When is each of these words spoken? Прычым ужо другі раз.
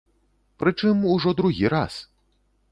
Прычым 0.63 1.05
ужо 1.17 1.35
другі 1.43 1.65
раз. 1.77 2.03